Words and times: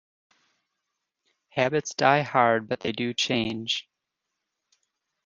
Habits 1.49 1.93
die 1.93 2.23
hard, 2.23 2.67
but 2.67 2.79
they 2.79 2.91
do 2.91 3.13
change. 3.13 3.87